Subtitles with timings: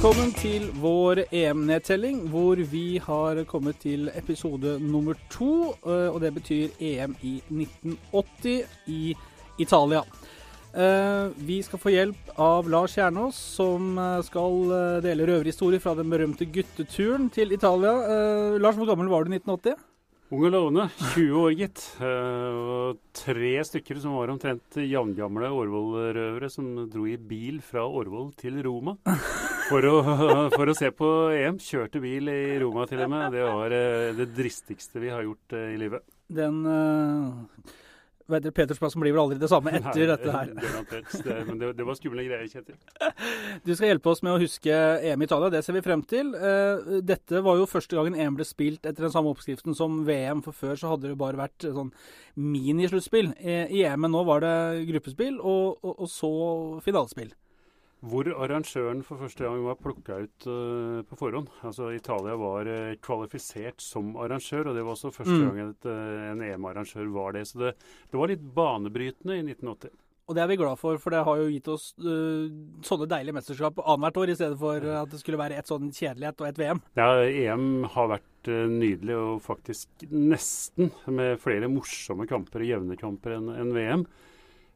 [0.00, 5.74] Velkommen til vår EM-nedtelling, hvor vi har kommet til episode nummer to.
[5.84, 9.14] eh, Og det betyr EM i 1980 i
[9.58, 10.00] Italia.
[10.72, 16.08] Eh, Vi skal få hjelp av Lars Kjernås, som eh, skal dele røverhistorier fra den
[16.08, 17.92] berømte gutteturen til Italia.
[18.56, 19.76] Lars, hvor gammel var du i 1980?
[20.32, 20.88] Ung og lovende.
[21.12, 21.84] 20 år, gitt.
[22.00, 28.62] Og tre stykker som var omtrent jevngamle Årvoll-røvere som dro i bil fra Årvoll til
[28.64, 28.94] Roma
[29.70, 29.96] for å,
[30.56, 31.60] for å se på EM.
[31.62, 33.28] Kjørte bil i Roma til og med.
[33.34, 36.04] Det var eh, det dristigste vi har gjort eh, i livet.
[36.30, 37.74] Den uh,
[38.30, 40.52] vet dere, Petersplassen blir vel aldri det samme etter Nei, dette her.
[40.64, 41.10] garantert.
[41.26, 42.78] Det, men det, det var skumle greier, Kjetil.
[43.66, 44.70] Du skal hjelpe oss med å huske
[45.10, 46.32] EM i Italia, det ser vi frem til.
[46.38, 50.44] Eh, Dette var jo første gangen EM ble spilt etter den samme oppskriften som VM,
[50.46, 51.92] for før så hadde det bare vært sånn
[52.38, 53.34] minisluttspill.
[53.38, 54.56] Eh, I EM-en nå var det
[54.92, 56.32] gruppespill, og, og, og så
[56.86, 57.34] finalespill.
[58.00, 61.50] Hvor arrangøren for første gang var plukka ut uh, på forhånd.
[61.68, 65.42] Altså Italia var uh, kvalifisert som arrangør, og det var også første Mm.
[65.50, 67.46] gang et, uh, en EM-arrangør var det.
[67.50, 67.74] Så det,
[68.10, 69.92] det var litt banebrytende i 1980.
[70.30, 72.52] Og det er vi glad for, for det har jo gitt oss eh,
[72.86, 76.38] sånne deilige mesterskap annethvert år, i stedet for at det skulle være et sånn kjedelighet
[76.44, 76.80] og et VM.
[76.94, 77.64] Ja, EM
[77.96, 83.50] har vært eh, nydelig, og faktisk nesten med flere morsomme kamper og jevne kamper enn
[83.56, 84.06] enn VM.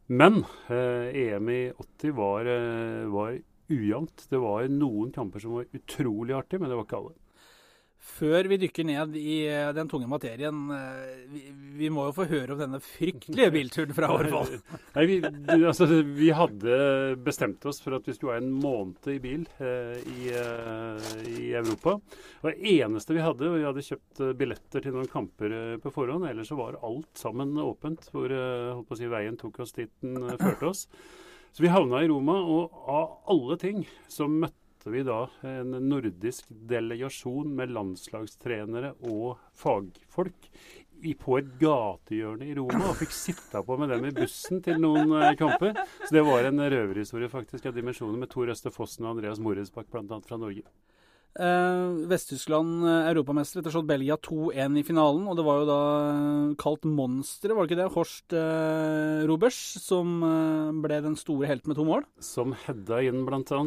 [0.07, 4.27] Men eh, EM i 80 var, eh, var ujevnt.
[4.29, 7.15] Det var noen kamper som var utrolig artige, men det var ikke alle.
[8.05, 11.41] Før vi dykker ned i eh, den tunge materien, eh, vi,
[11.81, 14.53] vi må jo få høre om denne fryktelige bilturen fra Årvoll.
[14.95, 15.17] Nei, vi,
[15.57, 16.77] altså, vi hadde
[17.25, 21.49] bestemt oss for at vi skulle ha en måned i bil eh, i, eh, i
[21.57, 21.97] Europa.
[22.45, 26.29] Det eneste vi hadde, og vi hadde kjøpt eh, billetter til noen kamper på forhånd,
[26.29, 30.75] ellers så var alt sammen åpent, hvor eh, si, veien tok oss dit den førte
[30.75, 30.85] oss.
[31.55, 36.51] Så vi havna i Roma, og av alle ting så møtte vi da en nordisk
[36.69, 40.51] delegasjon med landslagstrenere og fagfolk
[41.21, 45.13] på et gatehjørne i Roma og fikk sitte på med dem i bussen til noen
[45.19, 45.77] eh, kamper.
[46.05, 49.91] Så det var en røverhistorie faktisk av dimensjoner med Tor Øste Fossen og Andreas Moresbakk
[49.93, 50.21] bl.a.
[50.25, 50.65] fra Norge.
[51.35, 55.25] Eh, Vest-Tyskland eh, europamester etter slått Belgia 2-1 i finalen.
[55.27, 55.79] Og det var jo da
[56.11, 57.89] eh, kalt monsteret, var det ikke det?
[57.97, 62.07] Horst eh, Robers, som eh, ble den store helten med to mål.
[62.23, 63.63] Som hedda inn bl.a.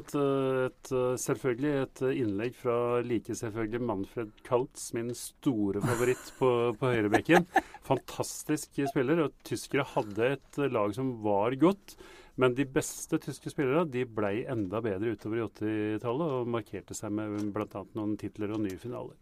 [0.68, 7.50] Et, selvfølgelig et innlegg fra like selvfølgelig Manfred Kautz, min store favoritt på, på høyrebekken.
[7.88, 11.98] Fantastisk spiller, og tyskere hadde et lag som var godt.
[12.38, 17.14] Men de beste tyske spillerne de ble enda bedre utover i 80-tallet og markerte seg
[17.18, 17.84] med bl.a.
[17.98, 19.18] noen titler og nye finaler.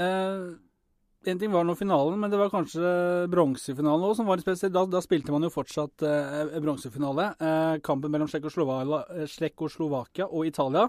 [0.00, 0.46] Eh,
[1.28, 2.90] en ting var nå finalen, men det var kanskje
[3.32, 4.72] bronsefinalen òg som var spesiell.
[4.72, 7.26] Da, da spilte man jo fortsatt eh, bronsefinale.
[7.36, 10.86] Eh, kampen mellom Tsjekkoslovakia Tsjekkoslovakia og Italia.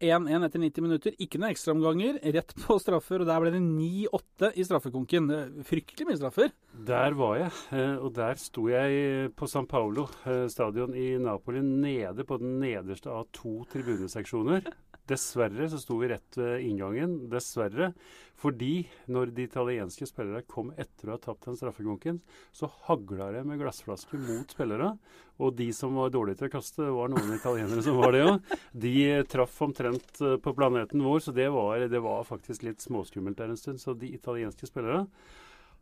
[0.00, 1.14] 1-1 etter 90 minutter.
[1.22, 2.18] Ikke noen ekstraomganger.
[2.36, 5.30] Rett på straffer, og der ble det 9-8 i straffekonken.
[5.66, 6.52] Fryktelig mye straffer.
[6.88, 11.62] Der var jeg, eh, og der sto jeg på San Paolo eh, stadion i Napoli,
[11.64, 14.68] nede på den nederste av to tribuneseksjoner.
[15.08, 17.14] Dessverre så sto vi rett ved inngangen.
[17.32, 17.92] Dessverre.
[18.38, 22.20] Fordi når de italienske spillere kom etter å ha tapt den straffekonken,
[22.54, 24.92] så hagla det med glassflasker mot spillere.
[25.42, 28.22] Og de som var dårlige til å kaste, det var noen italienere som var det
[28.28, 28.54] òg,
[28.86, 28.94] de
[29.30, 33.54] traff omtrent eh, på planeten vår, så det var, det var faktisk litt småskummelt der
[33.54, 33.82] en stund.
[33.82, 35.06] Så de italienske spillere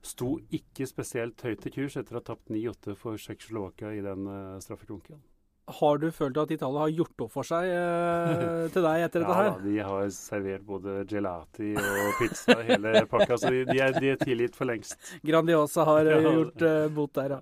[0.06, 4.28] sto ikke spesielt høyt i kurs etter å ha tapt 9-8 for Tsjekkoslovakia i den
[4.28, 5.20] uh, straffekonken.
[5.66, 9.34] Har du følt at Italia har gjort opp for seg eh, til deg etter dette
[9.34, 9.48] her?
[9.48, 14.12] Ja, de har servert både gelati og pizza, hele pakka, så de, de, er, de
[14.14, 14.94] er tilgitt for lengst.
[15.26, 16.34] Grandiosa har eh, Ja.
[16.38, 17.40] gjort eh, bot der, ja.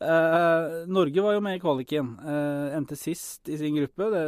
[0.00, 2.14] Eh, Norge var jo med i kvaliken.
[2.24, 4.08] Eh, endte sist i sin gruppe.
[4.16, 4.24] Det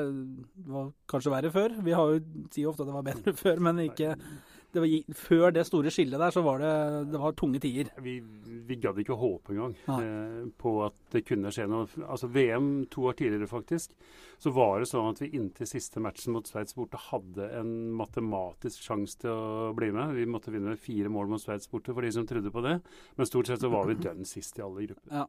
[0.70, 1.78] var kanskje verre før.
[1.86, 2.20] Vi har jo
[2.52, 4.14] sier ofte at det var bedre før, men ikke
[4.74, 6.72] det var, før det store skillet der, så var det,
[7.10, 7.90] det var tunge tider.
[8.04, 8.16] Vi,
[8.68, 11.88] vi gadd ikke håpe engang eh, på at det kunne skje noe.
[12.06, 13.96] Altså VM to år tidligere, faktisk,
[14.40, 18.86] så var det sånn at vi inntil siste matchen mot Sveits borte hadde en matematisk
[18.86, 20.14] sjanse til å bli med.
[20.18, 22.78] Vi måtte vinne fire mål mot Sveits borte for de som trodde på det.
[23.18, 25.20] Men stort sett så var vi dønn sist i alle grupper.
[25.22, 25.26] Ja.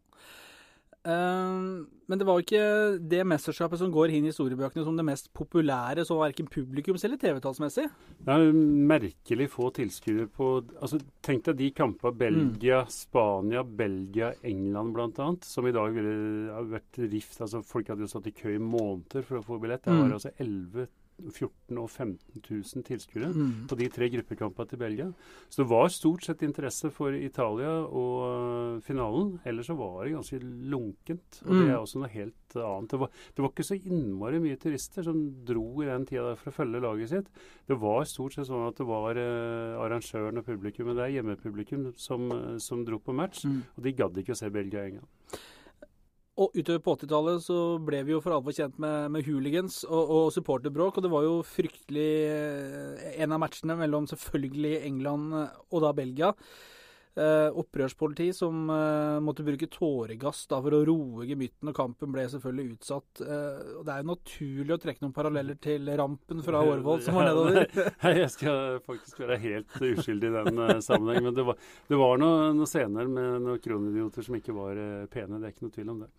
[1.03, 5.05] Ehm, men det var jo ikke det mesterskapet som går inn i historiebøkene som det
[5.07, 7.87] mest populære, så verken publikums- eller TV-tallsmessig.
[8.21, 10.49] Det er merkelig få tilskuere på
[10.81, 16.61] altså, Tenk deg de kampene Belgia, Spania, Belgia, England bl.a., som i dag ville ha
[16.61, 17.39] vært rift.
[17.41, 19.83] altså Folk hadde jo stått i kø i måneder for å få billett.
[19.83, 20.01] Det Mm.
[20.09, 20.87] var altså 11
[21.29, 23.67] 14 og 15 000 tilskuere Mm.
[23.67, 25.07] på de tre gruppekampene til Belgia.
[25.49, 29.39] Så det var stort sett interesse for Italia og øh, finalen.
[29.45, 31.41] Ellers så var det ganske lunkent.
[31.45, 31.69] Og det Mm.
[31.71, 32.89] er også noe helt annet.
[32.91, 36.51] Det var, det var ikke så innmari mye turister som dro i den tida for
[36.51, 37.27] å følge laget sitt.
[37.67, 42.29] Det var stort sett sånn at det var eh, arrangøren og publikummet der, hjemmepublikum, som,
[42.31, 43.45] eh, som dro på match.
[43.45, 43.61] Mm.
[43.77, 45.07] Og de gadd ikke å se Belgia engang.
[46.41, 50.13] Og utover på 80-tallet så ble vi jo for alvor kjent med, med hooligans og,
[50.15, 55.83] og supporterbråk, og det var jo fryktelig eh, En av matchene mellom selvfølgelig England og
[55.83, 56.31] da Belgia.
[57.11, 62.23] Eh, opprørspoliti som eh, måtte bruke tåregass da for å roe gemytten, og kampen ble
[62.31, 63.23] selvfølgelig utsatt.
[63.25, 67.19] Eh, og Det er jo naturlig å trekke noen paralleller til rampen fra Årvoll som
[67.19, 67.67] var nedover.
[68.21, 71.25] Jeg skal faktisk være helt uskyldig i den uh, sammenheng.
[71.27, 71.59] Men det var,
[71.89, 75.39] det var noen noe scener med noen kronidioter som ikke var eh, pene.
[75.41, 76.09] Det er ikke noe tvil om det.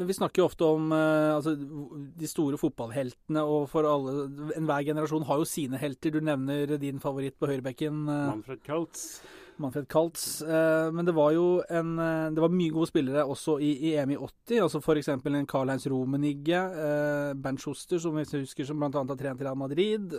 [0.00, 4.24] Men vi snakker jo ofte om eh, altså, de store fotballheltene, og for alle
[4.56, 6.14] Enhver generasjon har jo sine helter.
[6.14, 8.06] Du nevner din favoritt på høyrebekken.
[8.08, 9.20] eh, Manfred Kautz.
[9.58, 10.42] Manfred Kaltz.
[10.42, 13.94] Eh, men det var jo en, eh, det var mye gode spillere også i, i
[14.00, 14.60] EM i 80.
[14.62, 15.08] altså F.eks.
[15.08, 18.90] en Karl-Heinz Romenigge, eh, Bernt Schuster, som vi husker som bl.a.
[18.92, 20.14] har trent i Real Madrid.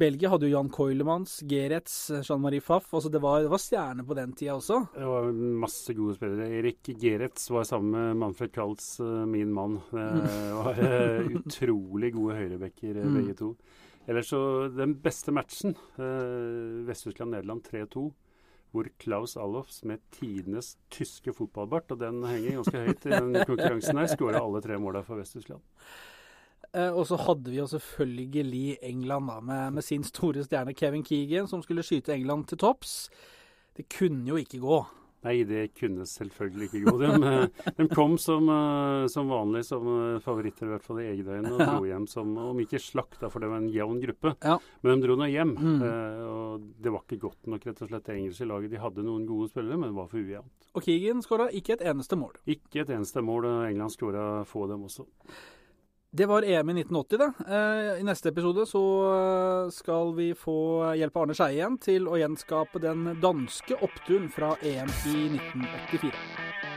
[0.00, 2.92] Belgia hadde jo Jan Coilemans, Geretz, Jean-Marie Pfaff.
[2.94, 4.84] altså det var, det var stjerner på den tida også.
[4.94, 6.46] Det var masse gode spillere.
[6.60, 9.80] Erik Geretz var sammen med Manfred Kautz, eh, min mann.
[9.90, 10.78] Det var
[11.42, 13.14] utrolig gode høyrebacker, eh, Mm.
[13.18, 13.50] begge to.
[14.10, 18.08] Ellers så den beste matchen, eh, Vest-Tyskland-Nederland 3-2.
[18.70, 23.98] Hvor Klaus Allofs med tidenes tyske fotballbart, og den henger ganske høyt i den konkurransen
[23.98, 25.62] her, skåra alle tre måla for Vest-Tyskland.
[26.74, 31.06] Eh, og så hadde vi jo selvfølgelig England da, med, med sin store stjerne Kevin
[31.06, 33.10] Keegan, som skulle skyte England til topps.
[33.76, 34.84] Det kunne jo ikke gå.
[35.26, 36.94] Nei, det kunne selvfølgelig ikke gå.
[37.02, 41.08] De, eh, de kom som, eh, som vanlig som eh, favoritter, i hvert fall i
[41.10, 44.32] eget øyne, og dro hjem som Om ikke slakta, for det var en jevn gruppe.
[44.40, 44.56] Ja.
[44.80, 45.52] Men de dro nå hjem.
[45.60, 45.82] Mm.
[46.30, 48.72] og det var ikke godt nok, rett og slett, det engelske laget.
[48.72, 50.68] De hadde noen gode spillere, men det var for ujevnt.
[50.78, 52.38] Og Keegan skåra ikke et eneste mål.
[52.48, 53.48] Ikke et eneste mål.
[53.68, 55.04] England skåra få dem også.
[56.12, 57.32] Det var EM i 1980, det.
[57.48, 58.82] Eh, I neste episode så
[59.14, 60.56] eh, skal vi få
[60.98, 66.69] hjelp av Arne Skeie igjen til å gjenskape den danske oppturen fra EM i 1984.